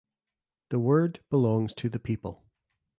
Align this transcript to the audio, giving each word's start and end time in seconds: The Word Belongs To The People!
The 0.69 0.79
Word 0.79 1.19
Belongs 1.29 1.75
To 1.75 1.87
The 1.87 1.99
People! 1.99 2.43